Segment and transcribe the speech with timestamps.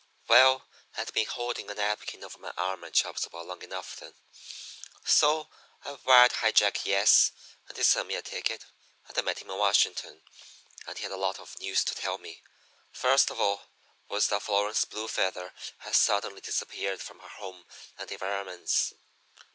[0.27, 4.15] "Well, I'd been holding a napkin over my arm at Chubb's about long enough then,
[5.05, 5.47] so
[5.85, 7.31] I wired High Jack 'Yes';
[7.69, 8.65] and he sent me a ticket,
[9.07, 10.23] and I met him in Washington,
[10.87, 12.41] and he had a lot of news to tell me.
[12.91, 13.61] First of all,
[14.09, 17.67] was that Florence Blue Feather had suddenly disappeared from her home
[17.99, 18.93] and environments.